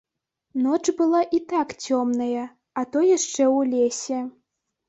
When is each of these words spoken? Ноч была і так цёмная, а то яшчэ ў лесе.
Ноч 0.63 0.79
была 1.01 1.19
і 1.37 1.41
так 1.53 1.75
цёмная, 1.89 2.45
а 2.81 2.87
то 2.97 3.07
яшчэ 3.17 3.43
ў 3.57 3.73
лесе. 3.75 4.19